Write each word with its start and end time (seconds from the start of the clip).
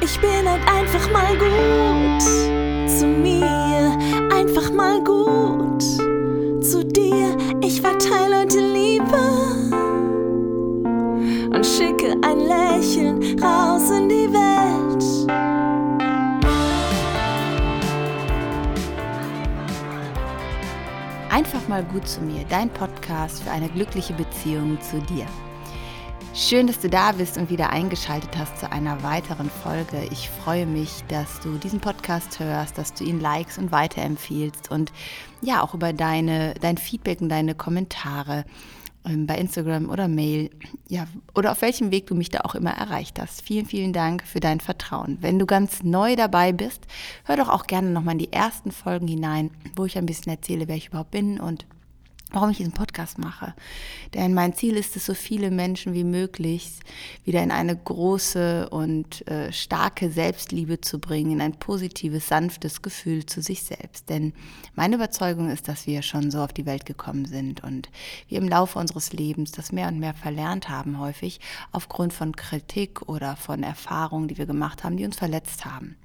Ich 0.00 0.20
bin 0.20 0.48
halt 0.48 0.62
einfach 0.68 1.10
mal 1.10 1.36
gut 1.38 2.22
zu 2.88 3.06
mir, 3.06 3.96
einfach 4.32 4.70
mal 4.72 5.02
gut 5.02 5.82
zu 6.62 6.84
dir. 6.84 7.36
Ich 7.62 7.80
verteile 7.80 8.40
heute 8.40 8.60
Liebe 8.60 9.18
und 11.54 11.64
schicke 11.64 12.14
ein 12.22 12.40
Lächeln 12.40 13.40
raus 13.42 13.90
in 13.90 14.08
die 14.08 14.32
Welt. 14.32 15.36
Einfach 21.30 21.68
mal 21.68 21.84
gut 21.84 22.06
zu 22.06 22.20
mir, 22.20 22.44
dein 22.48 22.70
Podcast 22.70 23.42
für 23.42 23.50
eine 23.50 23.68
glückliche 23.68 24.14
Beziehung 24.14 24.78
zu 24.80 24.98
dir. 25.00 25.26
Schön, 26.38 26.66
dass 26.66 26.80
du 26.80 26.90
da 26.90 27.12
bist 27.12 27.38
und 27.38 27.48
wieder 27.48 27.70
eingeschaltet 27.70 28.36
hast 28.36 28.58
zu 28.58 28.70
einer 28.70 29.02
weiteren 29.02 29.48
Folge. 29.48 30.06
Ich 30.10 30.28
freue 30.28 30.66
mich, 30.66 31.02
dass 31.08 31.40
du 31.40 31.56
diesen 31.56 31.80
Podcast 31.80 32.38
hörst, 32.40 32.76
dass 32.76 32.92
du 32.92 33.04
ihn 33.04 33.20
likest 33.20 33.56
und 33.56 33.72
weiterempfiehlst 33.72 34.70
und 34.70 34.92
ja, 35.40 35.62
auch 35.62 35.72
über 35.72 35.94
deine, 35.94 36.52
dein 36.60 36.76
Feedback 36.76 37.22
und 37.22 37.30
deine 37.30 37.54
Kommentare 37.54 38.44
ähm, 39.06 39.26
bei 39.26 39.38
Instagram 39.38 39.88
oder 39.88 40.08
Mail, 40.08 40.50
ja, 40.88 41.06
oder 41.34 41.52
auf 41.52 41.62
welchem 41.62 41.90
Weg 41.90 42.06
du 42.08 42.14
mich 42.14 42.28
da 42.28 42.40
auch 42.40 42.54
immer 42.54 42.72
erreicht 42.72 43.18
hast. 43.18 43.40
Vielen, 43.40 43.64
vielen 43.64 43.94
Dank 43.94 44.22
für 44.22 44.40
dein 44.40 44.60
Vertrauen. 44.60 45.16
Wenn 45.22 45.38
du 45.38 45.46
ganz 45.46 45.84
neu 45.84 46.16
dabei 46.16 46.52
bist, 46.52 46.86
hör 47.24 47.38
doch 47.38 47.48
auch 47.48 47.66
gerne 47.66 47.88
nochmal 47.88 48.12
in 48.12 48.18
die 48.18 48.32
ersten 48.34 48.72
Folgen 48.72 49.08
hinein, 49.08 49.52
wo 49.74 49.86
ich 49.86 49.96
ein 49.96 50.04
bisschen 50.04 50.32
erzähle, 50.32 50.68
wer 50.68 50.76
ich 50.76 50.88
überhaupt 50.88 51.12
bin 51.12 51.40
und 51.40 51.64
warum 52.32 52.50
ich 52.50 52.56
diesen 52.56 52.72
Podcast 52.72 53.18
mache. 53.18 53.54
Denn 54.14 54.34
mein 54.34 54.52
Ziel 54.52 54.76
ist 54.76 54.96
es, 54.96 55.06
so 55.06 55.14
viele 55.14 55.50
Menschen 55.50 55.94
wie 55.94 56.04
möglich 56.04 56.72
wieder 57.24 57.42
in 57.42 57.50
eine 57.50 57.76
große 57.76 58.68
und 58.70 59.26
äh, 59.28 59.52
starke 59.52 60.10
Selbstliebe 60.10 60.80
zu 60.80 60.98
bringen, 60.98 61.32
in 61.32 61.40
ein 61.40 61.58
positives, 61.58 62.26
sanftes 62.26 62.82
Gefühl 62.82 63.26
zu 63.26 63.40
sich 63.40 63.62
selbst. 63.62 64.08
Denn 64.08 64.32
meine 64.74 64.96
Überzeugung 64.96 65.50
ist, 65.50 65.68
dass 65.68 65.86
wir 65.86 66.02
schon 66.02 66.30
so 66.30 66.40
auf 66.40 66.52
die 66.52 66.66
Welt 66.66 66.84
gekommen 66.84 67.26
sind 67.26 67.62
und 67.62 67.88
wir 68.28 68.38
im 68.38 68.48
Laufe 68.48 68.78
unseres 68.78 69.12
Lebens 69.12 69.52
das 69.52 69.70
mehr 69.70 69.88
und 69.88 70.00
mehr 70.00 70.14
verlernt 70.14 70.68
haben, 70.68 70.98
häufig 70.98 71.40
aufgrund 71.70 72.12
von 72.12 72.34
Kritik 72.34 73.08
oder 73.08 73.36
von 73.36 73.62
Erfahrungen, 73.62 74.28
die 74.28 74.38
wir 74.38 74.46
gemacht 74.46 74.82
haben, 74.82 74.96
die 74.96 75.04
uns 75.04 75.16
verletzt 75.16 75.64
haben. 75.64 75.96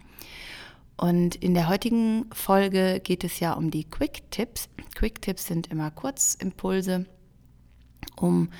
Und 1.01 1.33
in 1.35 1.55
der 1.55 1.67
heutigen 1.67 2.27
Folge 2.31 3.01
geht 3.03 3.23
es 3.23 3.39
ja 3.39 3.53
um 3.53 3.71
die 3.71 3.85
Quick 3.85 4.29
Tips. 4.29 4.69
Quick 4.93 5.19
Tips 5.19 5.47
sind 5.47 5.65
immer 5.65 5.89
Kurzimpulse 5.89 7.07
um 8.17 8.51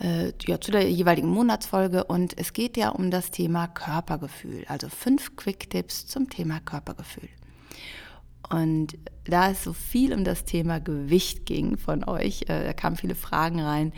äh, 0.00 0.32
ja, 0.46 0.58
zu 0.58 0.70
der 0.70 0.90
jeweiligen 0.90 1.28
Monatsfolge 1.28 2.04
und 2.04 2.38
es 2.38 2.54
geht 2.54 2.78
ja 2.78 2.88
um 2.88 3.10
das 3.10 3.30
Thema 3.30 3.68
Körpergefühl, 3.68 4.64
also 4.68 4.88
fünf 4.88 5.36
Quick 5.36 5.68
Tips 5.68 6.06
zum 6.06 6.30
Thema 6.30 6.60
Körpergefühl. 6.60 7.28
Und 8.48 8.96
da 9.24 9.50
es 9.50 9.62
so 9.62 9.74
viel 9.74 10.14
um 10.14 10.24
das 10.24 10.46
Thema 10.46 10.80
Gewicht 10.80 11.44
ging 11.44 11.76
von 11.76 12.04
euch, 12.04 12.42
äh, 12.48 12.64
da 12.64 12.72
kamen 12.72 12.96
viele 12.96 13.14
Fragen 13.14 13.60
rein, 13.60 13.92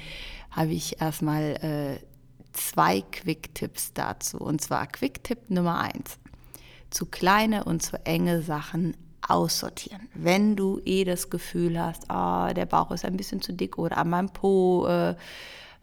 habe 0.50 0.72
ich 0.72 1.00
erstmal 1.00 1.42
äh, 1.62 2.04
zwei 2.52 3.02
Quick-Tipps 3.02 3.92
dazu. 3.92 4.38
Und 4.38 4.60
zwar 4.60 4.88
Quick-Tipp 4.88 5.48
Nummer 5.48 5.80
eins 5.80 6.18
zu 6.94 7.06
kleine 7.06 7.64
und 7.64 7.82
zu 7.82 7.96
enge 8.06 8.42
Sachen 8.42 8.96
aussortieren. 9.20 10.08
Wenn 10.14 10.54
du 10.54 10.80
eh 10.84 11.04
das 11.04 11.28
Gefühl 11.28 11.80
hast, 11.80 12.04
oh, 12.08 12.52
der 12.54 12.66
Bauch 12.66 12.90
ist 12.92 13.04
ein 13.04 13.16
bisschen 13.16 13.42
zu 13.42 13.52
dick 13.52 13.78
oder 13.78 13.98
an 13.98 14.10
meinem 14.10 14.28
Po, 14.28 14.86
äh, 14.86 15.14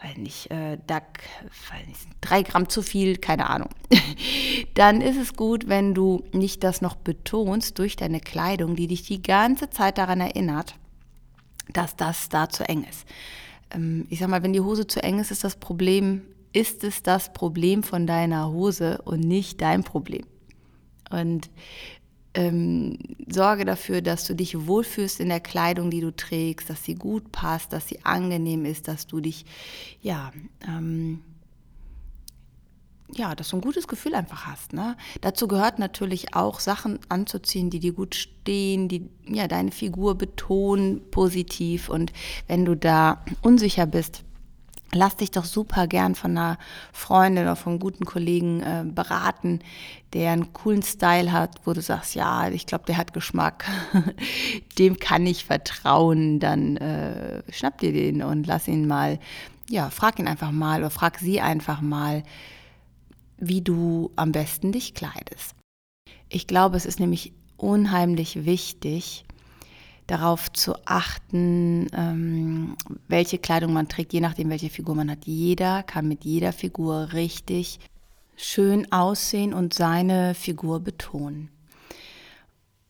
weil 0.02 0.14
nicht, 0.18 0.50
äh, 0.52 0.78
da, 0.88 1.02
weil 1.70 1.86
nicht, 1.88 2.08
drei 2.22 2.44
Gramm 2.44 2.70
zu 2.70 2.81
viel, 2.81 3.18
keine 3.18 3.50
Ahnung, 3.50 3.70
dann 4.73 5.02
ist 5.02 5.18
es 5.18 5.36
gut, 5.36 5.68
wenn 5.68 5.94
du 5.94 6.23
nicht 6.31 6.64
das 6.64 6.81
noch 6.81 6.95
betonst 6.95 7.78
durch 7.78 7.96
deine 7.96 8.20
Kleidung, 8.20 8.75
die 8.75 8.88
dich 8.88 9.03
die 9.03 9.22
ganze 9.22 9.70
Zeit 9.70 9.98
daran 9.98 10.22
erinnert, 10.22 10.75
dass 11.73 11.96
das 11.96 12.30
da 12.30 12.50
zu 12.50 12.68
eng 12.68 12.86
ist. 12.90 13.06
Ähm, 13.72 14.07
ich 14.09 14.19
sag 14.19 14.30
mal, 14.30 14.44
wenn 14.44 14.53
die 14.53 14.62
Hose 14.62 14.88
zu 14.88 15.03
eng 15.03 15.19
ist, 15.19 15.31
ist 15.31 15.44
das 15.44 15.57
Problem, 15.57 16.22
ist 16.53 16.84
es 16.84 17.03
das 17.03 17.34
Problem 17.34 17.84
von 17.84 18.07
deiner 18.07 18.50
Hose 18.52 19.02
und 19.03 19.19
nicht 19.19 19.62
dein 19.62 19.84
Problem. 19.84 20.25
Und 21.12 21.50
ähm, 22.34 22.98
sorge 23.28 23.66
dafür, 23.66 24.02
dass 24.02 24.26
du 24.26 24.36
dich 24.36 24.68
wohlfühlst 24.68 25.20
in 25.20 25.30
der 25.30 25.42
Kleidung, 25.42 25.90
die 25.90 26.02
du 26.02 26.16
trägst, 26.16 26.70
dass 26.70 26.84
sie 26.84 26.96
gut 26.96 27.32
passt, 27.32 27.74
dass 27.74 27.88
sie 27.88 28.06
angenehm 28.06 28.66
ist, 28.66 28.88
dass 28.88 29.06
du 29.08 29.20
dich, 29.20 29.46
ja, 30.02 30.32
ähm, 30.68 31.22
ja, 33.14 33.36
dass 33.36 33.50
du 33.50 33.58
ein 33.58 33.62
gutes 33.62 33.90
Gefühl 33.90 34.16
einfach 34.16 34.46
hast. 34.46 34.72
Ne? 34.72 34.96
Dazu 35.20 35.50
gehört 35.50 35.80
natürlich 35.80 36.34
auch 36.34 36.62
Sachen 36.62 37.00
anzuziehen, 37.10 37.70
die 37.70 37.80
dir 37.80 37.92
gut 37.92 38.16
stehen, 38.16 38.88
die 38.88 39.10
ja 39.28 39.50
deine 39.50 39.72
Figur 39.72 40.18
betonen 40.18 41.02
positiv. 41.12 41.90
Und 41.90 42.14
wenn 42.48 42.64
du 42.64 42.76
da 42.76 43.26
unsicher 43.42 43.86
bist, 43.86 44.24
lass 44.94 45.16
dich 45.16 45.31
doch 45.31 45.46
super 45.46 45.88
gern 45.88 46.16
von 46.16 46.31
einer 46.31 46.57
Freundin 46.91 47.44
oder 47.44 47.56
vom 47.56 47.79
guten 47.79 48.06
Kollegen 48.06 48.62
äh, 48.62 48.84
beraten, 48.85 49.59
der 50.13 50.31
einen 50.31 50.53
coolen 50.53 50.84
Style 50.84 51.31
hat, 51.31 51.62
wo 51.66 51.74
du 51.74 51.81
sagst, 51.81 52.16
ja, 52.16 52.50
ich 52.50 52.66
glaube, 52.66 52.85
der 52.85 52.97
hat 52.97 53.13
Geschmack, 53.13 53.66
dem 54.78 55.00
kann 55.00 55.25
ich 55.25 55.46
vertrauen, 55.46 56.40
dann 56.40 56.78
äh, 56.78 57.44
schnapp 57.51 57.80
dir 57.80 57.94
den 57.94 58.22
und 58.22 58.47
lass 58.47 58.68
ihn 58.68 58.88
mal, 58.88 59.19
ja, 59.69 59.90
frag 59.90 60.19
ihn 60.19 60.28
einfach 60.28 60.51
mal 60.51 60.81
oder 60.81 60.90
frag 60.90 61.19
sie 61.19 61.40
einfach 61.40 61.81
mal, 61.81 62.24
wie 63.38 63.62
du 63.62 64.12
am 64.16 64.31
besten 64.31 64.72
dich 64.72 64.94
kleidest. 64.94 65.56
Ich 66.30 66.47
glaube, 66.47 66.78
es 66.78 66.85
ist 66.85 67.00
nämlich 67.00 67.34
unheimlich 67.57 68.46
wichtig, 68.46 69.25
darauf 70.12 70.52
zu 70.52 70.76
achten, 70.86 71.88
ähm, 71.96 72.76
welche 73.08 73.38
Kleidung 73.38 73.72
man 73.72 73.88
trägt, 73.88 74.12
je 74.12 74.20
nachdem, 74.20 74.50
welche 74.50 74.70
Figur 74.70 74.94
man 74.94 75.10
hat. 75.10 75.26
Jeder 75.26 75.84
kann 75.84 76.08
mit 76.08 76.26
jeder 76.26 76.52
Figur 76.52 77.14
richtig 77.14 77.80
schön 78.36 78.92
aussehen 78.92 79.54
und 79.54 79.74
seine 79.74 80.34
Figur 80.34 80.82
betonen. 80.82 81.50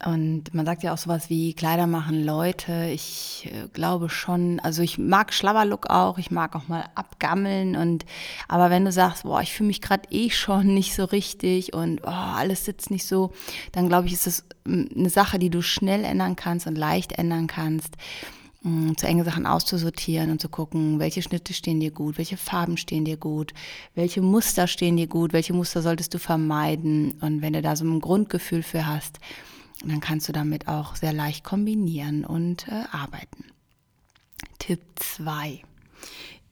Und 0.06 0.54
man 0.54 0.66
sagt 0.66 0.82
ja 0.82 0.94
auch 0.94 0.98
sowas 0.98 1.30
wie 1.30 1.54
Kleider 1.54 1.86
machen 1.86 2.24
Leute. 2.24 2.90
Ich 2.92 3.50
äh, 3.52 3.68
glaube 3.72 4.10
schon, 4.10 4.60
also 4.60 4.82
ich 4.82 4.98
mag 4.98 5.34
Schlabberlook 5.34 5.90
auch, 5.90 6.18
ich 6.18 6.32
mag 6.32 6.56
auch 6.56 6.68
mal 6.68 6.86
abgammeln 6.96 7.76
und 7.76 8.06
aber 8.48 8.70
wenn 8.70 8.86
du 8.86 8.92
sagst, 8.92 9.24
boah, 9.24 9.42
ich 9.42 9.54
fühle 9.54 9.68
mich 9.68 9.82
gerade 9.82 10.10
eh 10.10 10.30
schon 10.30 10.68
nicht 10.74 10.96
so 10.96 11.04
richtig 11.06 11.74
und 11.74 12.02
oh, 12.04 12.10
alles 12.10 12.66
sitzt 12.66 12.90
nicht 12.90 13.06
so, 13.06 13.32
dann 13.74 13.90
glaube 13.90 14.08
ich, 14.08 14.14
ist 14.14 14.26
das 14.26 14.46
hm, 14.66 14.90
eine 14.96 15.10
Sache, 15.10 15.38
die 15.38 15.50
du 15.50 15.62
schnell 15.62 16.04
ändern 16.04 16.36
kannst 16.36 16.66
und 16.66 16.78
leicht 16.78 17.12
ändern 17.14 17.46
kannst 17.46 17.96
hm, 18.64 18.98
zu 18.98 19.06
enge 19.06 19.24
Sachen 19.24 19.46
auszusortieren 19.46 20.32
und 20.32 20.42
zu 20.42 20.50
gucken, 20.50 20.98
welche 21.00 21.22
Schnitte 21.22 21.54
stehen 21.54 21.80
dir 21.80 21.92
gut, 21.92 22.18
welche 22.18 22.38
Farben 22.38 22.78
stehen 22.78 23.06
dir 23.06 23.18
gut, 23.18 23.54
welche 23.94 24.24
Muster 24.24 24.66
stehen 24.68 24.98
dir 24.98 25.08
gut, 25.08 25.32
welche 25.32 25.54
Muster 25.54 25.84
solltest 25.84 26.14
du 26.16 26.18
vermeiden. 26.18 27.20
Und 27.22 27.42
wenn 27.42 27.54
du 27.54 27.62
da 27.62 27.76
so 27.76 27.86
ein 27.86 28.02
Grundgefühl 28.02 28.64
für 28.64 28.88
hast, 28.88 29.20
dann 29.84 30.00
kannst 30.00 30.28
du 30.28 30.34
damit 30.34 30.68
auch 30.68 30.96
sehr 30.96 31.14
leicht 31.14 31.44
kombinieren 31.44 32.26
und 32.26 32.68
äh, 32.68 32.84
arbeiten. 32.92 33.46
Tipp 34.60 34.82
2 34.96 35.64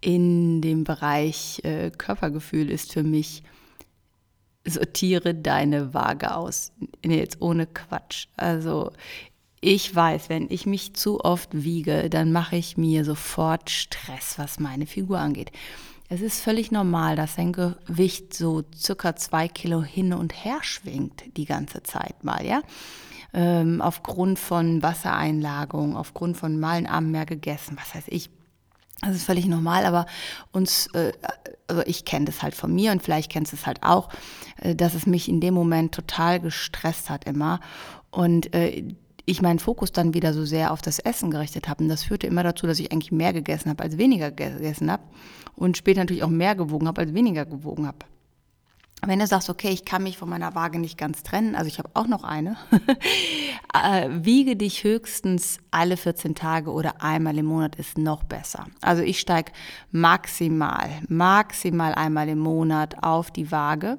in 0.01 0.61
dem 0.61 0.83
Bereich 0.83 1.61
äh, 1.63 1.91
Körpergefühl 1.91 2.69
ist 2.69 2.93
für 2.93 3.03
mich, 3.03 3.43
sortiere 4.65 5.35
deine 5.35 5.93
Waage 5.93 6.35
aus. 6.35 6.71
Nee, 7.03 7.19
jetzt 7.19 7.41
ohne 7.41 7.65
Quatsch. 7.65 8.27
Also 8.37 8.91
ich 9.61 9.93
weiß, 9.93 10.29
wenn 10.29 10.47
ich 10.49 10.65
mich 10.65 10.93
zu 10.93 11.19
oft 11.23 11.49
wiege, 11.51 12.09
dann 12.09 12.31
mache 12.31 12.55
ich 12.55 12.77
mir 12.77 13.03
sofort 13.03 13.69
Stress, 13.69 14.37
was 14.37 14.59
meine 14.59 14.85
Figur 14.85 15.19
angeht. 15.19 15.51
Es 16.07 16.21
ist 16.21 16.41
völlig 16.41 16.71
normal, 16.71 17.15
dass 17.15 17.35
dein 17.35 17.53
Gewicht 17.53 18.33
so 18.33 18.63
circa 18.75 19.15
zwei 19.15 19.47
Kilo 19.47 19.83
hin 19.83 20.13
und 20.13 20.33
her 20.45 20.59
schwingt 20.61 21.23
die 21.37 21.45
ganze 21.45 21.83
Zeit 21.83 22.23
mal, 22.23 22.45
ja 22.45 22.61
ähm, 23.33 23.81
aufgrund 23.81 24.39
von 24.39 24.81
Wassereinlagung, 24.81 25.95
aufgrund 25.95 26.37
von 26.37 26.59
malen 26.59 26.87
Armen 26.87 27.11
mehr 27.11 27.25
gegessen, 27.25 27.77
was 27.79 27.95
weiß 27.95 28.05
ich. 28.07 28.29
Das 29.01 29.15
ist 29.15 29.23
völlig 29.23 29.45
normal, 29.45 29.85
aber 29.85 30.07
uns, 30.51 30.87
äh, 30.87 31.13
also 31.67 31.83
ich 31.85 32.03
kenne 32.03 32.25
das 32.25 32.43
halt 32.43 32.53
von 32.53 32.73
mir 32.73 32.91
und 32.91 33.01
vielleicht 33.01 33.31
kennst 33.31 33.53
du 33.53 33.55
es 33.55 33.65
halt 33.65 33.81
auch, 33.81 34.09
äh, 34.57 34.75
dass 34.75 34.93
es 34.93 35.05
mich 35.05 35.29
in 35.29 35.39
dem 35.39 35.53
Moment 35.53 35.93
total 35.93 36.39
gestresst 36.39 37.09
hat 37.09 37.25
immer. 37.25 37.61
Und 38.11 38.53
äh, 38.53 38.83
ich 39.25 39.41
meinen 39.41 39.59
Fokus 39.59 39.91
dann 39.91 40.13
wieder 40.13 40.33
so 40.33 40.43
sehr 40.43 40.73
auf 40.73 40.81
das 40.81 40.99
Essen 40.99 41.31
gerichtet 41.31 41.69
habe. 41.69 41.83
Und 41.83 41.89
das 41.89 42.03
führte 42.03 42.27
immer 42.27 42.43
dazu, 42.43 42.65
dass 42.65 42.79
ich 42.79 42.91
eigentlich 42.91 43.11
mehr 43.11 43.31
gegessen 43.31 43.69
habe, 43.69 43.83
als 43.83 43.97
weniger 43.97 44.31
gegessen 44.31 44.91
habe. 44.91 45.03
Und 45.55 45.77
später 45.77 46.01
natürlich 46.01 46.23
auch 46.23 46.29
mehr 46.29 46.55
gewogen 46.55 46.87
habe, 46.87 47.01
als 47.01 47.13
weniger 47.13 47.45
gewogen 47.45 47.85
habe. 47.85 47.99
Wenn 49.05 49.19
du 49.19 49.27
sagst, 49.27 49.49
okay, 49.49 49.69
ich 49.69 49.85
kann 49.85 50.03
mich 50.03 50.17
von 50.17 50.29
meiner 50.29 50.55
Waage 50.55 50.77
nicht 50.77 50.97
ganz 50.97 51.23
trennen, 51.23 51.55
also 51.55 51.67
ich 51.67 51.79
habe 51.79 51.89
auch 51.93 52.07
noch 52.07 52.23
eine, 52.23 52.57
äh, 53.73 54.09
wiege 54.11 54.55
dich 54.55 54.83
höchstens 54.83 55.59
alle 55.71 55.95
14 55.95 56.35
Tage 56.35 56.71
oder 56.71 57.01
einmal 57.01 57.37
im 57.37 57.45
Monat 57.45 57.77
ist 57.77 57.97
noch 57.97 58.23
besser. 58.23 58.65
Also 58.81 59.01
ich 59.01 59.19
steige 59.19 59.51
maximal, 59.91 60.89
maximal 61.07 61.95
einmal 61.95 62.27
im 62.27 62.39
Monat 62.39 63.01
auf 63.03 63.31
die 63.31 63.51
Waage 63.51 63.97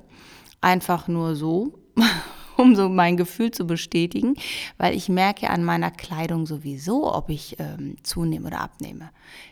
Einfach 0.60 1.08
nur 1.08 1.36
so, 1.36 1.78
um 2.56 2.76
so 2.76 2.88
mein 2.88 3.16
Gefühl 3.16 3.50
zu 3.50 3.66
bestätigen, 3.66 4.34
weil 4.78 4.94
ich 4.94 5.08
merke 5.08 5.50
an 5.50 5.64
meiner 5.64 5.90
Kleidung 5.90 6.46
sowieso, 6.46 7.12
ob 7.14 7.30
ich 7.30 7.58
ähm, 7.58 7.96
zunehme 8.02 8.48
oder 8.48 8.60
abnehme. 8.60 9.10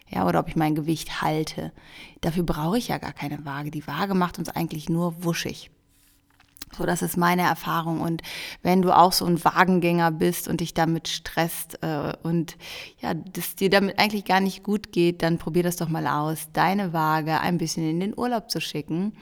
Ja, 0.09 0.27
oder 0.27 0.41
ob 0.41 0.49
ich 0.49 0.56
mein 0.56 0.75
Gewicht 0.75 1.21
halte. 1.23 1.73
Dafür 2.21 2.43
brauche 2.43 2.79
ich 2.79 2.89
ja 2.89 2.99
gar 2.99 3.12
keine 3.12 3.45
Waage. 3.45 3.71
Die 3.71 3.87
Waage 3.87 4.15
macht 4.15 4.39
uns 4.39 4.49
eigentlich 4.49 4.89
nur 4.89 5.23
wuschig. 5.25 5.71
So, 6.77 6.85
das 6.85 7.03
ist 7.03 7.17
meine 7.17 7.43
Erfahrung. 7.43 8.00
Und 8.00 8.23
wenn 8.62 8.83
du 8.83 8.97
auch 8.97 9.12
so 9.12 9.25
ein 9.25 9.43
Wagengänger 9.43 10.11
bist 10.11 10.49
und 10.49 10.61
dich 10.61 10.75
damit 10.75 11.09
stresst 11.09 11.83
äh, 11.83 12.12
und 12.23 12.56
ja, 13.00 13.15
das 13.15 13.56
dir 13.56 13.71
damit 13.71 13.99
eigentlich 13.99 14.25
gar 14.25 14.41
nicht 14.41 14.62
gut 14.62 14.93
geht, 14.93 15.23
dann 15.23 15.39
probier 15.39 15.62
das 15.62 15.77
doch 15.77 15.89
mal 15.89 16.06
aus, 16.06 16.49
deine 16.53 16.93
Waage 16.93 17.41
ein 17.41 17.59
bisschen 17.59 17.89
in 17.89 18.00
den 18.00 18.17
Urlaub 18.17 18.50
zu 18.50 18.61
schicken 18.61 19.15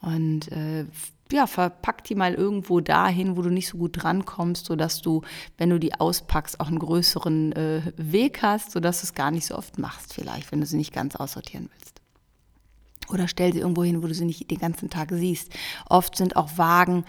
und 0.00 0.50
äh, 0.52 0.86
ja, 1.32 1.46
verpack 1.46 2.04
die 2.04 2.14
mal 2.14 2.34
irgendwo 2.34 2.80
dahin, 2.80 3.36
wo 3.36 3.42
du 3.42 3.50
nicht 3.50 3.68
so 3.68 3.78
gut 3.78 4.02
drankommst, 4.02 4.66
sodass 4.66 5.02
du, 5.02 5.22
wenn 5.56 5.70
du 5.70 5.78
die 5.78 5.94
auspackst, 5.94 6.60
auch 6.60 6.68
einen 6.68 6.78
größeren 6.78 7.52
äh, 7.52 7.82
Weg 7.96 8.42
hast, 8.42 8.70
sodass 8.70 9.00
du 9.00 9.06
es 9.06 9.14
gar 9.14 9.30
nicht 9.30 9.46
so 9.46 9.56
oft 9.56 9.78
machst, 9.78 10.14
vielleicht, 10.14 10.50
wenn 10.52 10.60
du 10.60 10.66
sie 10.66 10.76
nicht 10.76 10.92
ganz 10.92 11.16
aussortieren 11.16 11.68
willst. 11.72 12.00
Oder 13.10 13.28
stell 13.28 13.52
sie 13.52 13.60
irgendwo 13.60 13.84
hin, 13.84 14.02
wo 14.02 14.06
du 14.06 14.14
sie 14.14 14.24
nicht 14.24 14.50
den 14.50 14.58
ganzen 14.58 14.90
Tag 14.90 15.10
siehst. 15.12 15.52
Oft 15.88 16.16
sind 16.16 16.36
auch 16.36 16.58
Wagen, 16.58 17.04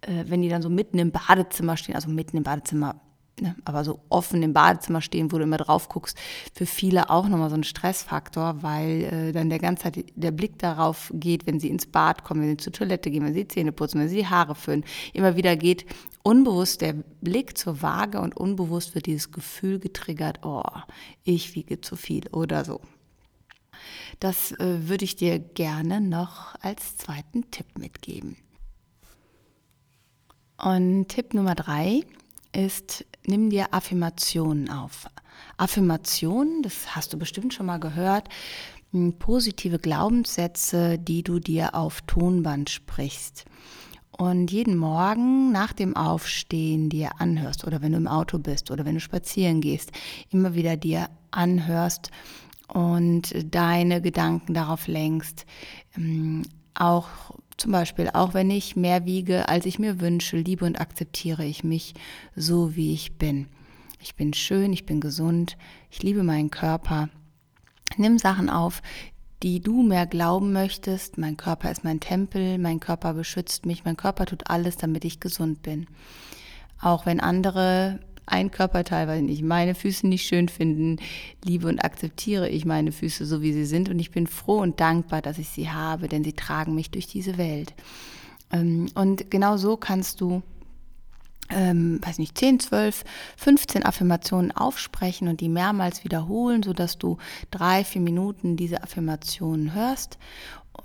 äh, 0.00 0.24
wenn 0.26 0.42
die 0.42 0.48
dann 0.48 0.62
so 0.62 0.70
mitten 0.70 0.98
im 0.98 1.12
Badezimmer 1.12 1.76
stehen, 1.76 1.94
also 1.94 2.10
mitten 2.10 2.36
im 2.36 2.42
Badezimmer, 2.42 3.00
ne, 3.40 3.56
aber 3.64 3.84
so 3.84 4.00
offen 4.08 4.42
im 4.42 4.52
Badezimmer 4.52 5.00
stehen, 5.00 5.32
wo 5.32 5.38
du 5.38 5.44
immer 5.44 5.56
drauf 5.56 5.88
guckst, 5.88 6.18
für 6.54 6.66
viele 6.66 7.10
auch 7.10 7.28
nochmal 7.28 7.50
so 7.50 7.56
ein 7.56 7.64
Stressfaktor, 7.64 8.62
weil 8.62 9.02
äh, 9.04 9.32
dann 9.32 9.50
der 9.50 9.58
ganze 9.58 9.84
Zeit 9.84 10.04
der 10.14 10.30
Blick 10.30 10.58
darauf 10.58 11.10
geht, 11.14 11.46
wenn 11.46 11.60
sie 11.60 11.68
ins 11.68 11.86
Bad 11.86 12.24
kommen, 12.24 12.42
wenn 12.42 12.50
sie 12.50 12.56
zur 12.56 12.72
Toilette 12.72 13.10
gehen, 13.10 13.24
wenn 13.24 13.34
sie 13.34 13.48
Zähne 13.48 13.72
putzen, 13.72 14.00
wenn 14.00 14.08
sie 14.08 14.16
die 14.16 14.26
Haare 14.26 14.54
föhnen, 14.54 14.84
immer 15.12 15.36
wieder 15.36 15.56
geht 15.56 15.86
unbewusst 16.24 16.80
der 16.80 16.94
Blick 17.20 17.56
zur 17.56 17.82
Waage 17.82 18.20
und 18.20 18.36
unbewusst 18.36 18.94
wird 18.96 19.06
dieses 19.06 19.30
Gefühl 19.30 19.78
getriggert, 19.78 20.40
oh, 20.42 20.64
ich 21.22 21.54
wiege 21.54 21.80
zu 21.80 21.94
viel 21.96 22.26
oder 22.32 22.64
so. 22.64 22.80
Das 24.20 24.52
äh, 24.52 24.88
würde 24.88 25.04
ich 25.04 25.16
dir 25.16 25.38
gerne 25.38 26.00
noch 26.00 26.54
als 26.60 26.96
zweiten 26.96 27.50
Tipp 27.50 27.78
mitgeben. 27.78 28.36
Und 30.56 31.08
Tipp 31.08 31.34
Nummer 31.34 31.54
drei 31.54 32.02
ist, 32.54 33.04
nimm 33.26 33.50
dir 33.50 33.72
Affirmationen 33.72 34.70
auf. 34.70 35.06
Affirmationen, 35.56 36.62
das 36.62 36.94
hast 36.94 37.12
du 37.12 37.18
bestimmt 37.18 37.54
schon 37.54 37.66
mal 37.66 37.78
gehört, 37.78 38.28
positive 39.18 39.78
Glaubenssätze, 39.78 40.98
die 40.98 41.22
du 41.22 41.40
dir 41.40 41.74
auf 41.74 42.02
Tonband 42.02 42.70
sprichst. 42.70 43.44
Und 44.16 44.52
jeden 44.52 44.76
Morgen 44.76 45.50
nach 45.50 45.72
dem 45.72 45.96
Aufstehen 45.96 46.88
dir 46.88 47.20
anhörst 47.20 47.64
oder 47.64 47.82
wenn 47.82 47.92
du 47.92 47.98
im 47.98 48.06
Auto 48.06 48.38
bist 48.38 48.70
oder 48.70 48.84
wenn 48.84 48.94
du 48.94 49.00
spazieren 49.00 49.60
gehst, 49.60 49.90
immer 50.30 50.54
wieder 50.54 50.76
dir 50.76 51.08
anhörst 51.32 52.12
und 52.68 53.34
deine 53.52 54.00
Gedanken 54.00 54.54
darauf 54.54 54.86
lenkst. 54.86 55.46
Ähm, 55.96 56.42
auch 56.74 57.08
zum 57.56 57.72
Beispiel, 57.72 58.10
auch 58.12 58.34
wenn 58.34 58.50
ich 58.50 58.76
mehr 58.76 59.04
wiege, 59.04 59.48
als 59.48 59.66
ich 59.66 59.78
mir 59.78 60.00
wünsche, 60.00 60.36
liebe 60.36 60.64
und 60.64 60.80
akzeptiere 60.80 61.44
ich 61.44 61.64
mich 61.64 61.94
so, 62.34 62.74
wie 62.76 62.92
ich 62.92 63.16
bin. 63.16 63.46
Ich 64.00 64.16
bin 64.16 64.34
schön, 64.34 64.72
ich 64.72 64.84
bin 64.84 65.00
gesund, 65.00 65.56
ich 65.90 66.02
liebe 66.02 66.22
meinen 66.22 66.50
Körper. 66.50 67.08
Nimm 67.96 68.18
Sachen 68.18 68.50
auf, 68.50 68.82
die 69.42 69.60
du 69.60 69.82
mehr 69.82 70.06
glauben 70.06 70.52
möchtest. 70.52 71.16
Mein 71.16 71.36
Körper 71.36 71.70
ist 71.70 71.84
mein 71.84 72.00
Tempel, 72.00 72.58
mein 72.58 72.80
Körper 72.80 73.14
beschützt 73.14 73.66
mich, 73.66 73.84
mein 73.84 73.96
Körper 73.96 74.26
tut 74.26 74.50
alles, 74.50 74.76
damit 74.76 75.04
ich 75.04 75.20
gesund 75.20 75.62
bin. 75.62 75.86
Auch 76.80 77.06
wenn 77.06 77.20
andere 77.20 78.00
ein 78.26 78.50
Körperteil, 78.50 79.08
weil 79.08 79.28
ich 79.28 79.42
meine 79.42 79.74
Füße 79.74 80.06
nicht 80.06 80.26
schön 80.26 80.48
finden, 80.48 80.96
liebe 81.44 81.68
und 81.68 81.84
akzeptiere 81.84 82.48
ich 82.48 82.64
meine 82.64 82.92
Füße 82.92 83.26
so, 83.26 83.42
wie 83.42 83.52
sie 83.52 83.66
sind. 83.66 83.88
Und 83.88 83.98
ich 83.98 84.10
bin 84.10 84.26
froh 84.26 84.58
und 84.58 84.80
dankbar, 84.80 85.22
dass 85.22 85.38
ich 85.38 85.48
sie 85.48 85.70
habe, 85.70 86.08
denn 86.08 86.24
sie 86.24 86.32
tragen 86.32 86.74
mich 86.74 86.90
durch 86.90 87.06
diese 87.06 87.38
Welt. 87.38 87.74
Ähm, 88.52 88.86
und 88.94 89.30
genau 89.30 89.56
so 89.56 89.76
kannst 89.76 90.20
du 90.20 90.42
ähm, 91.50 92.00
weiß 92.02 92.18
nicht, 92.18 92.38
10, 92.38 92.60
12, 92.60 93.04
15 93.36 93.84
Affirmationen 93.84 94.50
aufsprechen 94.50 95.28
und 95.28 95.42
die 95.42 95.50
mehrmals 95.50 96.02
wiederholen, 96.02 96.62
sodass 96.62 96.96
du 96.96 97.18
drei, 97.50 97.84
vier 97.84 98.00
Minuten 98.00 98.56
diese 98.56 98.82
Affirmationen 98.82 99.74
hörst 99.74 100.18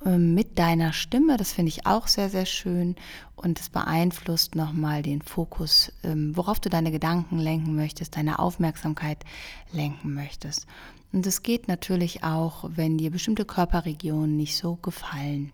mit 0.05 0.57
deiner 0.57 0.93
Stimme. 0.93 1.37
Das 1.37 1.51
finde 1.51 1.69
ich 1.69 1.85
auch 1.85 2.07
sehr, 2.07 2.29
sehr 2.29 2.45
schön 2.45 2.95
und 3.35 3.59
es 3.59 3.69
beeinflusst 3.69 4.55
nochmal 4.55 5.01
den 5.01 5.21
Fokus, 5.21 5.91
ähm, 6.03 6.35
worauf 6.35 6.59
du 6.59 6.69
deine 6.69 6.91
Gedanken 6.91 7.37
lenken 7.37 7.75
möchtest, 7.75 8.15
deine 8.15 8.39
Aufmerksamkeit 8.39 9.23
lenken 9.71 10.13
möchtest. 10.13 10.67
Und 11.11 11.25
es 11.25 11.43
geht 11.43 11.67
natürlich 11.67 12.23
auch, 12.23 12.69
wenn 12.75 12.97
dir 12.97 13.11
bestimmte 13.11 13.45
Körperregionen 13.45 14.37
nicht 14.37 14.57
so 14.57 14.75
gefallen. 14.75 15.51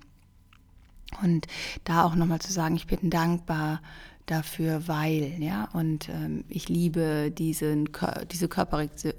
Und 1.24 1.48
da 1.84 2.04
auch 2.04 2.16
nochmal 2.16 2.40
zu 2.40 2.52
sagen, 2.52 2.76
ich 2.76 2.88
bin 2.88 3.10
dankbar 3.10 3.82
dafür, 4.26 4.88
weil, 4.88 5.36
ja, 5.40 5.70
und 5.74 6.10
ähm, 6.10 6.44
ich 6.50 6.68
liebe 6.68 7.32
diesen, 7.32 7.90
diese 8.32 8.48
Körperregion 8.48 9.14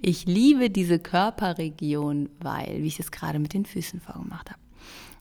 ich 0.00 0.26
liebe 0.26 0.70
diese 0.70 0.98
Körperregion, 0.98 2.28
weil, 2.40 2.82
wie 2.82 2.86
ich 2.86 3.00
es 3.00 3.10
gerade 3.10 3.38
mit 3.38 3.54
den 3.54 3.66
Füßen 3.66 4.00
vorgemacht 4.00 4.50
habe. 4.50 4.60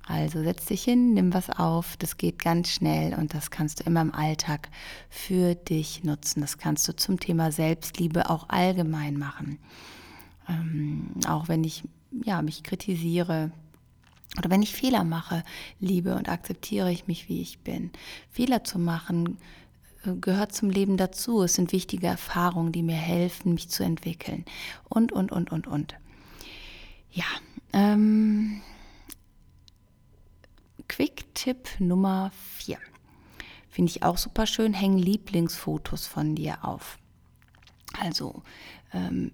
Also 0.07 0.42
setz 0.42 0.66
dich 0.66 0.84
hin, 0.84 1.13
nimm 1.13 1.34
was 1.34 1.50
auf, 1.50 1.98
das 1.98 2.18
geht 2.18 2.39
ganz 2.39 2.69
schnell 2.69 3.13
und 3.16 3.34
das 3.34 3.51
kannst 3.51 3.81
du 3.81 3.84
immer 3.84 4.01
im 4.01 4.13
Alltag 4.13 4.69
für 5.10 5.54
dich 5.54 6.06
nutzen. 6.06 6.39
Das 6.39 6.57
kannst 6.57 6.88
du 6.88 6.95
zum 6.95 7.19
Thema 7.19 7.51
Selbstliebe 7.51 8.30
auch 8.30 8.48
allgemein 8.48 9.18
machen. 9.18 9.60
Ähm, 10.48 11.10
auch 11.28 11.50
wenn 11.50 11.66
ich 11.66 11.84
ja, 12.24 12.42
mich 12.42 12.63
kritisiere, 12.63 13.51
oder 14.38 14.50
wenn 14.50 14.62
ich 14.62 14.74
Fehler 14.74 15.04
mache, 15.04 15.44
liebe 15.81 16.16
und 16.16 16.30
akzeptiere 16.30 16.92
ich 16.92 17.07
mich, 17.07 17.28
wie 17.28 17.42
ich 17.42 17.60
bin. 17.60 17.92
Fehler 18.30 18.63
zu 18.63 18.80
machen 18.80 19.38
gehört 20.15 20.54
zum 20.54 20.69
Leben 20.69 20.98
dazu. 20.98 21.44
Es 21.44 21.56
sind 21.56 21.71
wichtige 21.71 22.07
Erfahrungen, 22.07 22.71
die 22.71 22.83
mir 22.83 22.95
helfen, 22.95 23.54
mich 23.54 23.69
zu 23.69 23.83
entwickeln. 23.83 24.45
Und, 24.89 25.12
und, 25.12 25.31
und, 25.31 25.51
und, 25.51 25.68
und. 25.68 25.95
Ja. 27.12 27.25
Ähm, 27.74 28.62
Quick-Tipp 30.88 31.80
Nummer 31.80 32.31
4. 32.57 32.77
Finde 33.70 33.91
ich 33.91 34.03
auch 34.03 34.17
super 34.17 34.48
schön. 34.48 34.74
Hängen 34.74 34.98
Lieblingsfotos 34.98 36.08
von 36.08 36.36
dir 36.36 36.63
auf. 36.63 36.98
Also, 38.00 38.43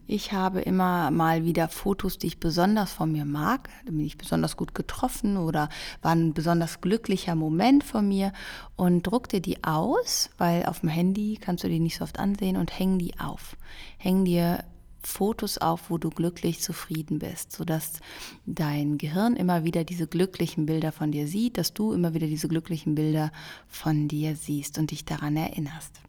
ich 0.08 0.32
habe 0.32 0.62
immer 0.62 1.12
mal 1.12 1.46
wieder 1.46 1.68
Fotos, 1.68 2.18
die 2.18 2.28
ich 2.28 2.40
besonders 2.40 2.92
von 2.92 3.12
mir 3.12 3.26
mag. 3.26 3.70
Da 3.86 3.92
bin 3.92 4.00
ich 4.00 4.18
besonders 4.18 4.58
gut 4.58 4.74
getroffen 4.74 5.38
oder 5.38 5.70
war 6.02 6.12
ein 6.14 6.34
besonders 6.34 6.82
glücklicher 6.82 7.36
Moment 7.36 7.84
von 7.84 8.08
mir 8.08 8.34
und 8.76 9.04
druck 9.04 9.30
dir 9.30 9.42
die 9.42 9.64
aus, 9.64 10.32
weil 10.38 10.66
auf 10.66 10.80
dem 10.80 10.90
Handy 10.90 11.38
kannst 11.40 11.64
du 11.64 11.68
die 11.68 11.80
nicht 11.80 11.98
so 11.98 12.04
oft 12.04 12.20
ansehen 12.20 12.58
und 12.58 12.78
häng 12.78 12.98
die 12.98 13.20
auf. 13.20 13.56
Häng 13.98 14.26
dir 14.26 14.64
Fotos 15.06 15.58
auf, 15.58 15.90
wo 15.90 15.98
du 15.98 16.10
glücklich 16.10 16.62
zufrieden 16.62 17.20
bist, 17.20 17.52
sodass 17.52 18.00
dein 18.46 18.98
Gehirn 18.98 19.36
immer 19.36 19.66
wieder 19.66 19.84
diese 19.84 20.08
glücklichen 20.08 20.66
Bilder 20.66 20.92
von 20.92 21.12
dir 21.12 21.28
sieht, 21.28 21.58
dass 21.58 21.74
du 21.74 21.92
immer 21.92 22.14
wieder 22.14 22.28
diese 22.28 22.48
glücklichen 22.48 22.96
Bilder 22.96 23.32
von 23.68 24.08
dir 24.08 24.36
siehst 24.36 24.80
und 24.80 24.92
dich 24.92 25.06
daran 25.06 25.36
erinnerst. 25.36 26.00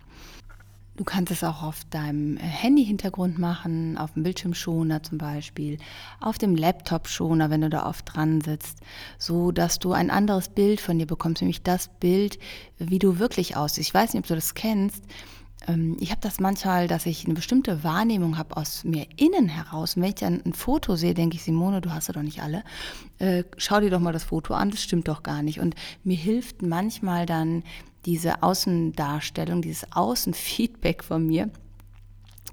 Du 0.97 1.03
kannst 1.03 1.33
es 1.33 1.43
auch 1.43 1.63
auf 1.63 1.85
deinem 1.91 2.37
äh, 2.37 2.41
Handy-Hintergrund 2.41 3.39
machen, 3.39 3.99
auf 3.99 4.13
dem 4.13 4.23
Bildschirmschoner 4.23 5.03
zum 5.03 5.19
Beispiel, 5.19 5.79
auf 6.21 6.39
dem 6.39 6.55
Laptop-Schoner, 6.55 7.51
wenn 7.51 7.63
du 7.63 7.69
da 7.69 7.87
oft 7.87 8.15
dran 8.15 8.41
sitzt, 8.41 8.79
so 9.19 9.51
dass 9.51 9.81
du 9.81 9.93
ein 9.93 10.11
anderes 10.11 10.49
Bild 10.49 10.81
von 10.81 10.99
dir 10.99 11.07
bekommst, 11.07 11.43
nämlich 11.43 11.63
das 11.63 11.89
Bild, 11.99 12.39
wie 12.79 13.01
du 13.01 13.19
wirklich 13.19 13.57
aussiehst. 13.57 13.89
Ich 13.89 13.95
weiß 13.95 14.15
nicht, 14.15 14.23
ob 14.23 14.29
du 14.29 14.37
das 14.37 14.55
kennst. 14.55 15.03
Ähm, 15.67 15.97
ich 15.99 16.11
habe 16.11 16.21
das 16.21 16.39
manchmal, 16.39 16.87
dass 16.87 17.07
ich 17.07 17.25
eine 17.25 17.35
bestimmte 17.35 17.83
Wahrnehmung 17.83 18.39
habe 18.39 18.57
aus 18.57 18.85
mir 18.85 19.07
innen 19.17 19.49
heraus. 19.49 19.97
Und 19.97 20.03
wenn 20.03 20.11
ich 20.11 20.17
dann 20.17 20.43
ein 20.45 20.53
Foto 20.53 20.95
sehe, 20.95 21.15
denke 21.15 21.37
ich, 21.37 21.43
Simone, 21.43 21.81
du 21.81 21.93
hast 21.93 22.07
ja 22.07 22.15
doch 22.15 22.23
nicht 22.23 22.41
alle. 22.41 22.63
Äh, 23.19 23.43
schau 23.57 23.81
dir 23.81 23.91
doch 23.91 24.01
mal 24.01 24.13
das 24.13 24.25
Foto 24.25 24.55
an, 24.55 24.71
das 24.71 24.83
stimmt 24.83 25.09
doch 25.09 25.25
gar 25.25 25.43
nicht. 25.43 25.59
Und 25.59 25.75
mir 26.05 26.17
hilft 26.17 26.63
manchmal 26.63 27.27
dann 27.27 27.65
diese 28.07 28.43
Außendarstellung, 28.43 29.63
dieses 29.63 29.91
Außenfeedback 29.93 31.05
von 31.05 31.27
mir. 31.27 31.51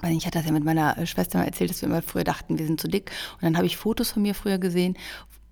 Ich 0.09 0.25
hatte 0.25 0.39
das 0.39 0.47
ja 0.47 0.51
mit 0.51 0.63
meiner 0.63 1.05
Schwester 1.05 1.37
mal 1.37 1.45
erzählt, 1.45 1.69
dass 1.69 1.81
wir 1.81 1.89
immer 1.89 2.01
früher 2.01 2.23
dachten, 2.23 2.57
wir 2.57 2.65
sind 2.65 2.81
zu 2.81 2.87
dick. 2.87 3.11
Und 3.33 3.43
dann 3.43 3.57
habe 3.57 3.67
ich 3.67 3.77
Fotos 3.77 4.11
von 4.11 4.23
mir 4.23 4.33
früher 4.33 4.57
gesehen, 4.57 4.97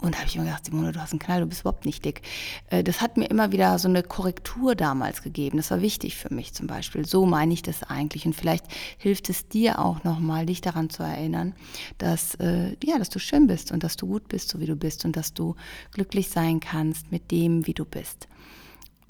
Und 0.02 0.16
habe 0.16 0.28
ich 0.28 0.38
immer 0.38 0.46
gedacht, 0.46 0.66
Simone, 0.66 0.94
du 0.94 1.02
hast 1.02 1.12
einen 1.12 1.20
Knall, 1.20 1.42
du 1.42 1.46
bist 1.46 1.62
überhaupt 1.62 1.86
nicht 1.86 2.06
dick. 2.06 2.22
Äh, 2.70 2.86
das 2.86 3.02
hat 3.02 3.18
mir 3.18 3.26
immer 3.26 3.52
wieder 3.52 3.78
so 3.80 3.90
eine 3.90 4.02
Korrektur 4.02 4.74
damals 4.74 5.22
gegeben. 5.22 5.58
Das 5.58 5.72
war 5.72 5.82
wichtig 5.82 6.16
für 6.16 6.34
mich 6.34 6.54
zum 6.54 6.68
Beispiel. 6.68 7.06
So 7.06 7.26
meine 7.26 7.54
ich 7.54 7.64
das 7.64 7.84
eigentlich. 7.84 8.26
Und 8.26 8.34
vielleicht 8.34 8.66
hilft 8.98 9.30
es 9.30 9.50
dir 9.50 9.80
auch 9.80 10.06
nochmal, 10.06 10.46
dich 10.46 10.62
daran 10.62 10.90
zu 10.90 11.04
erinnern, 11.04 11.54
dass, 11.98 12.36
äh, 12.36 12.78
ja, 12.82 12.98
dass 12.98 13.10
du 13.10 13.20
schön 13.20 13.48
bist 13.48 13.74
und 13.74 13.84
dass 13.84 13.98
du 13.98 14.08
gut 14.08 14.30
bist, 14.30 14.48
so 14.50 14.62
wie 14.62 14.68
du 14.68 14.78
bist 14.78 15.04
und 15.04 15.18
dass 15.18 15.34
du 15.34 15.56
glücklich 15.92 16.30
sein 16.30 16.62
kannst 16.62 17.12
mit 17.12 17.30
dem, 17.30 17.68
wie 17.68 17.74
du 17.74 17.84
bist. 17.84 18.30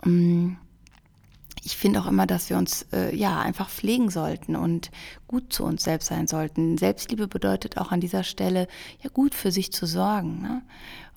Mm 0.04 0.54
ich 1.64 1.78
finde 1.78 2.02
auch 2.02 2.08
immer, 2.08 2.26
dass 2.26 2.50
wir 2.50 2.58
uns 2.58 2.86
äh, 2.94 3.16
ja 3.16 3.40
einfach 3.40 3.70
pflegen 3.70 4.10
sollten 4.10 4.56
und 4.56 4.92
gut 5.28 5.52
zu 5.54 5.64
uns 5.64 5.84
selbst 5.84 6.08
sein 6.08 6.28
sollten. 6.28 6.78
Selbstliebe 6.78 7.28
bedeutet 7.28 7.78
auch 7.78 7.92
an 7.92 8.02
dieser 8.02 8.24
Stelle 8.24 8.68
ja 9.02 9.10
gut 9.10 9.36
für 9.36 9.52
sich 9.52 9.72
zu 9.72 9.86
sorgen, 9.86 10.42
ne? 10.42 10.62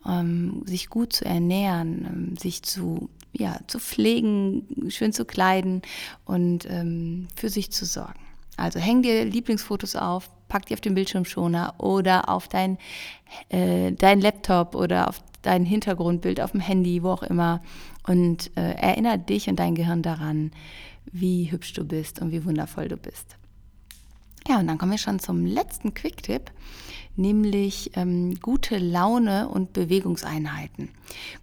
ähm, 0.07 0.63
sich 0.67 0.89
gut 0.89 1.13
zu 1.13 1.25
ernähren, 1.25 2.07
ähm, 2.07 2.37
sich 2.37 2.63
zu 2.63 3.09
ja 3.33 3.59
zu 3.67 3.79
pflegen, 3.79 4.91
schön 4.91 5.13
zu 5.13 5.25
kleiden 5.25 5.83
und 6.25 6.69
ähm, 6.69 7.29
für 7.35 7.49
sich 7.49 7.73
zu 7.73 7.87
sorgen. 7.87 8.21
Also 8.57 8.79
häng 8.79 9.03
dir 9.03 9.25
Lieblingsfotos 9.25 9.97
auf, 9.97 10.31
pack 10.49 10.67
die 10.67 10.75
auf 10.75 10.81
den 10.81 10.95
Bildschirmschoner 10.95 11.75
oder 11.79 12.29
auf 12.29 12.49
dein, 12.49 12.77
äh, 13.49 13.93
dein 13.93 14.21
Laptop 14.21 14.75
oder 14.75 15.09
auf 15.09 15.23
dein 15.41 15.65
Hintergrundbild 15.65 16.41
auf 16.41 16.53
dem 16.53 16.61
Handy, 16.61 17.03
wo 17.03 17.11
auch 17.11 17.23
immer 17.23 17.63
und 18.07 18.51
äh, 18.57 18.73
erinnere 18.73 19.19
dich 19.19 19.49
und 19.49 19.57
dein 19.57 19.75
Gehirn 19.75 20.03
daran, 20.03 20.51
wie 21.11 21.51
hübsch 21.51 21.73
du 21.73 21.85
bist 21.85 22.21
und 22.21 22.33
wie 22.33 22.45
wundervoll 22.45 22.89
du 22.89 22.97
bist. 22.97 23.37
Ja, 24.49 24.59
und 24.59 24.67
dann 24.67 24.79
kommen 24.79 24.91
wir 24.91 24.99
schon 24.99 25.21
zum 25.21 25.47
letzten 25.47 25.95
Quick-Tipp, 25.95 26.51
nämlich 27.15 27.93
ähm, 27.95 28.35
gute 28.41 28.79
Laune 28.79 29.49
und 29.49 29.73
Bewegungseinheiten. 29.73 30.89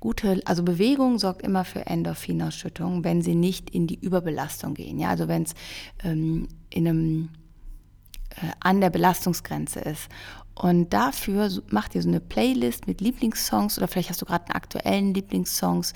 Gute, 0.01 0.41
also 0.43 0.63
Bewegung 0.63 1.17
sorgt 1.17 1.41
immer 1.41 1.63
für 1.63 1.85
Endorphinausschüttung, 1.85 3.05
wenn 3.05 3.21
sie 3.21 3.35
nicht 3.35 3.69
in 3.69 3.87
die 3.87 3.99
Überbelastung 3.99 4.73
gehen. 4.73 4.99
Ja, 4.99 5.09
also 5.09 5.29
wenn 5.29 5.43
es 5.43 5.53
ähm, 6.03 6.49
in 6.69 6.87
einem 6.87 7.29
äh, 8.31 8.51
an 8.59 8.81
der 8.81 8.89
Belastungsgrenze 8.89 9.79
ist. 9.79 10.09
Und 10.59 10.89
dafür 10.89 11.49
macht 11.69 11.95
ihr 11.95 12.01
so 12.01 12.09
eine 12.09 12.19
Playlist 12.19 12.85
mit 12.85 12.99
Lieblingssongs 12.99 13.77
oder 13.77 13.87
vielleicht 13.87 14.09
hast 14.09 14.21
du 14.21 14.25
gerade 14.25 14.43
einen 14.47 14.55
aktuellen 14.55 15.13
Lieblingssongs 15.13 15.93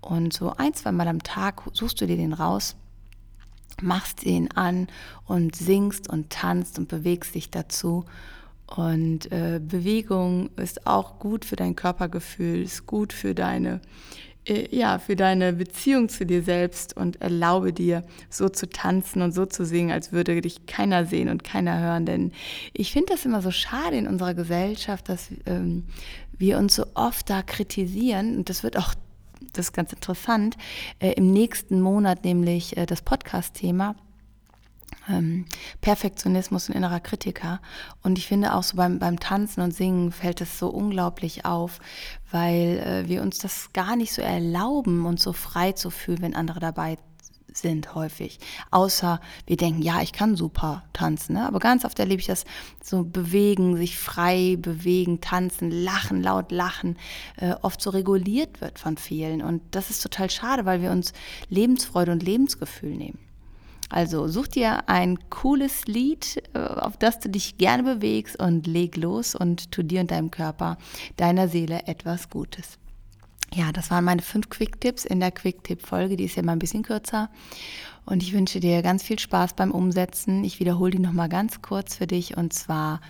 und 0.00 0.32
so 0.32 0.52
ein, 0.56 0.72
zwei 0.72 0.92
Mal 0.92 1.08
am 1.08 1.24
Tag 1.24 1.62
suchst 1.72 2.00
du 2.00 2.06
dir 2.06 2.16
den 2.16 2.32
raus, 2.32 2.76
machst 3.82 4.22
ihn 4.22 4.52
an 4.54 4.86
und 5.26 5.56
singst 5.56 6.08
und 6.08 6.30
tanzt 6.30 6.78
und 6.78 6.86
bewegst 6.86 7.34
dich 7.34 7.50
dazu. 7.50 8.04
Und 8.68 9.32
äh, 9.32 9.60
Bewegung 9.60 10.50
ist 10.54 10.86
auch 10.86 11.18
gut 11.18 11.44
für 11.44 11.56
dein 11.56 11.74
Körpergefühl, 11.74 12.62
ist 12.62 12.86
gut 12.86 13.12
für 13.12 13.34
deine 13.34 13.80
ja, 14.46 14.98
für 14.98 15.16
deine 15.16 15.54
Beziehung 15.54 16.08
zu 16.08 16.26
dir 16.26 16.42
selbst 16.42 16.96
und 16.96 17.20
erlaube 17.22 17.72
dir, 17.72 18.04
so 18.28 18.48
zu 18.48 18.68
tanzen 18.68 19.22
und 19.22 19.32
so 19.32 19.46
zu 19.46 19.64
singen, 19.64 19.90
als 19.90 20.12
würde 20.12 20.40
dich 20.40 20.66
keiner 20.66 21.06
sehen 21.06 21.28
und 21.28 21.44
keiner 21.44 21.80
hören. 21.80 22.04
Denn 22.04 22.32
ich 22.72 22.92
finde 22.92 23.12
das 23.12 23.24
immer 23.24 23.40
so 23.40 23.50
schade 23.50 23.96
in 23.96 24.06
unserer 24.06 24.34
Gesellschaft, 24.34 25.08
dass 25.08 25.28
ähm, 25.46 25.84
wir 26.36 26.58
uns 26.58 26.74
so 26.74 26.84
oft 26.94 27.30
da 27.30 27.42
kritisieren. 27.42 28.36
Und 28.36 28.48
das 28.50 28.62
wird 28.62 28.76
auch, 28.76 28.94
das 29.52 29.66
ist 29.66 29.72
ganz 29.72 29.92
interessant, 29.92 30.56
äh, 30.98 31.12
im 31.12 31.32
nächsten 31.32 31.80
Monat 31.80 32.24
nämlich 32.24 32.76
äh, 32.76 32.86
das 32.86 33.02
Podcast-Thema 33.02 33.96
ähm, 35.08 35.46
Perfektionismus 35.80 36.68
und 36.68 36.74
innerer 36.74 37.00
Kritiker. 37.00 37.60
Und 38.02 38.18
ich 38.18 38.26
finde 38.26 38.54
auch 38.54 38.62
so 38.62 38.76
beim, 38.76 38.98
beim 38.98 39.20
Tanzen 39.20 39.60
und 39.60 39.72
Singen 39.72 40.12
fällt 40.12 40.40
es 40.40 40.58
so 40.58 40.68
unglaublich 40.68 41.44
auf, 41.44 41.78
weil 42.30 42.78
äh, 42.78 43.08
wir 43.08 43.22
uns 43.22 43.38
das 43.38 43.72
gar 43.72 43.96
nicht 43.96 44.12
so 44.12 44.22
erlauben, 44.22 45.06
uns 45.06 45.22
so 45.22 45.32
frei 45.32 45.72
zu 45.72 45.90
fühlen, 45.90 46.22
wenn 46.22 46.34
andere 46.34 46.60
dabei 46.60 46.98
sind 47.56 47.94
häufig. 47.94 48.38
Außer 48.70 49.20
wir 49.46 49.56
denken, 49.56 49.82
ja, 49.82 50.02
ich 50.02 50.12
kann 50.12 50.36
super 50.36 50.84
tanzen. 50.92 51.34
Ne? 51.34 51.46
Aber 51.46 51.60
ganz 51.60 51.84
oft 51.84 51.98
erlebe 51.98 52.20
ich 52.20 52.26
das 52.26 52.44
so 52.82 53.04
bewegen, 53.04 53.76
sich 53.76 53.98
frei 53.98 54.56
bewegen, 54.58 55.20
tanzen, 55.20 55.70
lachen, 55.70 56.22
laut 56.22 56.50
lachen, 56.50 56.96
äh, 57.36 57.54
oft 57.62 57.80
so 57.80 57.90
reguliert 57.90 58.60
wird 58.60 58.78
von 58.78 58.96
vielen. 58.96 59.42
Und 59.42 59.62
das 59.70 59.90
ist 59.90 60.02
total 60.02 60.30
schade, 60.30 60.64
weil 60.64 60.82
wir 60.82 60.90
uns 60.90 61.12
Lebensfreude 61.48 62.12
und 62.12 62.22
Lebensgefühl 62.22 62.96
nehmen. 62.96 63.23
Also 63.94 64.26
such 64.26 64.48
dir 64.48 64.88
ein 64.88 65.20
cooles 65.30 65.84
Lied, 65.84 66.42
äh, 66.52 66.58
auf 66.58 66.96
das 66.96 67.20
du 67.20 67.28
dich 67.28 67.58
gerne 67.58 67.84
bewegst 67.84 68.36
und 68.42 68.66
leg 68.66 68.96
los 68.96 69.36
und 69.36 69.70
tu 69.70 69.84
dir 69.84 70.00
und 70.00 70.10
deinem 70.10 70.32
Körper, 70.32 70.78
deiner 71.16 71.46
Seele 71.46 71.86
etwas 71.86 72.28
Gutes. 72.28 72.78
Ja, 73.54 73.70
das 73.70 73.92
waren 73.92 74.04
meine 74.04 74.22
fünf 74.22 74.50
Quick-Tipps 74.50 75.04
in 75.04 75.20
der 75.20 75.30
Quick-Tipp-Folge. 75.30 76.16
Die 76.16 76.24
ist 76.24 76.34
ja 76.34 76.42
mal 76.42 76.54
ein 76.54 76.58
bisschen 76.58 76.82
kürzer. 76.82 77.30
Und 78.04 78.24
ich 78.24 78.32
wünsche 78.32 78.58
dir 78.58 78.82
ganz 78.82 79.04
viel 79.04 79.20
Spaß 79.20 79.54
beim 79.54 79.70
Umsetzen. 79.70 80.42
Ich 80.42 80.58
wiederhole 80.58 80.90
die 80.90 80.98
nochmal 80.98 81.28
ganz 81.28 81.62
kurz 81.62 81.94
für 81.94 82.08
dich. 82.08 82.36
Und 82.36 82.52
zwar 82.52 83.00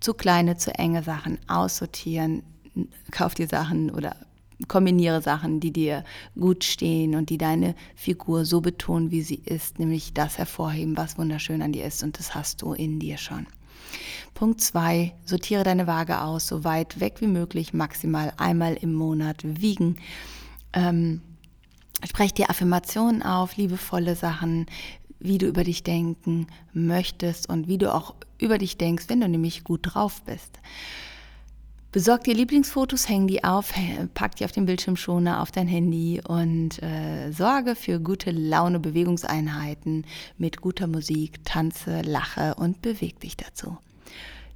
zu 0.00 0.12
kleine, 0.12 0.58
zu 0.58 0.74
enge 0.74 1.02
Sachen 1.02 1.38
aussortieren. 1.48 2.42
Kauf 3.10 3.32
dir 3.32 3.48
Sachen 3.48 3.90
oder 3.90 4.16
kombiniere 4.68 5.20
Sachen, 5.22 5.60
die 5.60 5.72
dir 5.72 6.04
gut 6.38 6.64
stehen 6.64 7.14
und 7.14 7.30
die 7.30 7.38
deine 7.38 7.74
Figur 7.94 8.44
so 8.44 8.60
betonen, 8.60 9.10
wie 9.10 9.22
sie 9.22 9.42
ist, 9.44 9.78
nämlich 9.78 10.14
das 10.14 10.38
hervorheben, 10.38 10.96
was 10.96 11.18
wunderschön 11.18 11.62
an 11.62 11.72
dir 11.72 11.84
ist 11.84 12.02
und 12.02 12.18
das 12.18 12.34
hast 12.34 12.62
du 12.62 12.72
in 12.72 12.98
dir 12.98 13.18
schon. 13.18 13.46
Punkt 14.34 14.60
zwei: 14.60 15.14
Sortiere 15.24 15.62
deine 15.62 15.86
Waage 15.86 16.20
aus, 16.20 16.46
so 16.46 16.64
weit 16.64 17.00
weg 17.00 17.20
wie 17.20 17.26
möglich, 17.26 17.72
maximal 17.72 18.32
einmal 18.36 18.74
im 18.74 18.92
Monat 18.92 19.38
wiegen. 19.44 19.96
Ähm, 20.72 21.20
sprech 22.04 22.34
dir 22.34 22.50
Affirmationen 22.50 23.22
auf, 23.22 23.56
liebevolle 23.56 24.16
Sachen, 24.16 24.66
wie 25.20 25.38
du 25.38 25.46
über 25.46 25.64
dich 25.64 25.82
denken 25.82 26.48
möchtest 26.72 27.48
und 27.48 27.68
wie 27.68 27.78
du 27.78 27.92
auch 27.94 28.14
über 28.38 28.58
dich 28.58 28.76
denkst, 28.76 29.04
wenn 29.08 29.20
du 29.20 29.28
nämlich 29.28 29.64
gut 29.64 29.80
drauf 29.82 30.22
bist. 30.22 30.58
Besorg 31.94 32.24
dir 32.24 32.34
Lieblingsfotos, 32.34 33.08
häng 33.08 33.28
die 33.28 33.44
auf, 33.44 33.72
pack 34.14 34.34
die 34.34 34.44
auf 34.44 34.50
den 34.50 34.66
Bildschirmschoner, 34.66 35.40
auf 35.40 35.52
dein 35.52 35.68
Handy 35.68 36.20
und 36.26 36.82
äh, 36.82 37.30
sorge 37.30 37.76
für 37.76 38.00
gute 38.00 38.32
Laune, 38.32 38.80
Bewegungseinheiten 38.80 40.04
mit 40.36 40.60
guter 40.60 40.88
Musik, 40.88 41.44
tanze, 41.44 42.00
lache 42.00 42.56
und 42.56 42.82
beweg 42.82 43.20
dich 43.20 43.36
dazu. 43.36 43.78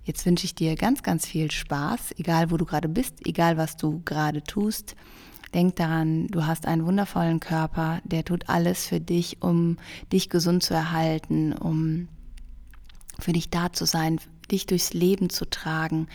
Jetzt 0.03 0.27
wünsche 0.27 0.47
ich 0.47 0.57
dir 0.57 0.75
ganz, 0.75 1.05
ganz 1.05 1.27
viel 1.27 1.53
Spaß, 1.53 2.17
egal 2.19 2.51
wo 2.51 2.57
du 2.57 2.65
gerade 2.65 2.89
bist, 2.89 3.25
egal 3.25 3.57
was 3.57 3.77
du 3.77 4.03
gerade 4.05 4.43
tust. 4.43 4.97
Denk 5.55 5.77
daran, 5.77 6.27
du 6.27 6.45
hast 6.45 6.67
einen 6.67 6.87
wundervollen 6.87 7.39
Körper, 7.39 8.01
der 8.03 8.25
tut 8.25 8.49
alles 8.49 8.85
für 8.85 8.99
dich, 8.99 9.43
um 9.43 9.77
dich 10.13 10.29
gesund 10.29 10.65
zu 10.65 10.75
erhalten, 10.75 11.53
um 11.53 12.09
für 13.21 13.33
dich 13.33 13.49
da 13.49 13.73
zu 13.73 13.85
sein, 13.85 14.19
dich 14.51 14.67
durchs 14.67 14.93
Leben 14.93 15.31
zu 15.31 15.49
tragen 15.49 16.09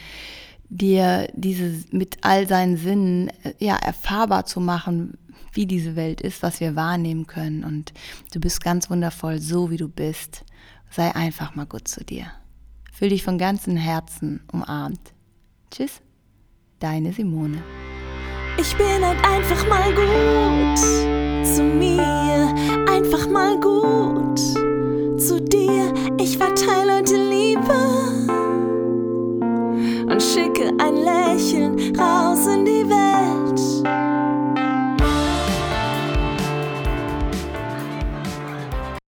dir 0.73 1.27
diese 1.33 1.83
mit 1.91 2.17
all 2.21 2.47
seinen 2.47 2.77
Sinnen 2.77 3.29
äh, 3.43 3.53
ja 3.59 3.75
erfahrbar 3.75 4.45
zu 4.45 4.59
machen, 4.59 5.17
wie 5.51 5.67
diese 5.67 5.95
Welt 5.95 6.21
ist, 6.21 6.41
was 6.41 6.59
wir 6.59 6.75
wahrnehmen 6.75 7.27
können. 7.27 7.63
Und 7.63 7.93
du 8.33 8.39
bist 8.39 8.63
ganz 8.63 8.89
wundervoll, 8.89 9.39
so 9.39 9.69
wie 9.69 9.77
du 9.77 9.87
bist. 9.87 10.43
Sei 10.89 11.13
einfach 11.15 11.55
mal 11.55 11.65
gut 11.65 11.87
zu 11.87 12.03
dir. 12.03 12.27
Fühl 12.91 13.09
dich 13.09 13.23
von 13.23 13.37
ganzem 13.37 13.75
Herzen 13.75 14.41
umarmt. 14.51 15.13
Tschüss, 15.71 16.01
deine 16.79 17.13
Simone. 17.13 17.63
Ich 18.59 18.75
bin 18.75 19.03
halt 19.03 19.23
einfach 19.25 19.67
mal 19.67 19.89
gut 19.93 20.79
zu 21.45 21.63
mir, 21.63 22.53
einfach 22.87 23.27
mal 23.27 23.59
gut 23.59 24.39
zu 25.19 25.41
dir. 25.41 25.93
Ich 26.19 26.37
verteile 26.37 26.97
heute 26.97 27.15
Liebe. 27.15 27.92
Lächeln 31.33 31.95
raus 31.97 32.45
in 32.45 32.63
die 32.63 32.82